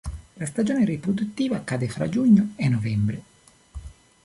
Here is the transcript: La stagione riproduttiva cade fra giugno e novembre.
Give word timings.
La 0.37 0.47
stagione 0.47 0.83
riproduttiva 0.83 1.63
cade 1.63 1.87
fra 1.87 2.09
giugno 2.09 2.53
e 2.55 2.67
novembre. 2.69 3.23